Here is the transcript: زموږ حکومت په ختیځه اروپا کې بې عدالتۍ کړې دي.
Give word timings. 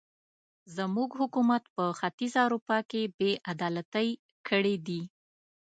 زموږ 0.75 1.09
حکومت 1.19 1.63
په 1.75 1.85
ختیځه 1.99 2.39
اروپا 2.47 2.79
کې 2.89 3.01
بې 3.17 3.31
عدالتۍ 3.51 4.09
کړې 4.47 4.75
دي. 4.87 5.01